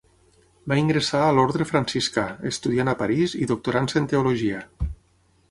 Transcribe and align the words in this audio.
Va 0.71 0.77
ingressar 0.83 1.19
a 1.25 1.35
l'orde 1.39 1.67
franciscà, 1.73 2.23
estudiant 2.53 2.91
a 2.95 2.97
Paris 3.03 3.37
i 3.43 3.51
doctorant-se 3.53 4.03
en 4.03 4.11
teologia. 4.15 4.65